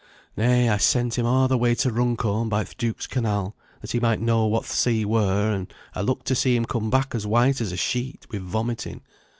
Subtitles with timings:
[0.35, 3.99] Nay, I sent him a' the way to Runcorn by th' Duke's canal, that he
[3.99, 7.27] might know what th' sea were; and I looked to see him come back as
[7.27, 9.01] white as a sheet wi' vomiting.